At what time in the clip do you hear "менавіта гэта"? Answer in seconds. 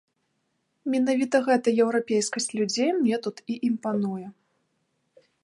0.93-1.67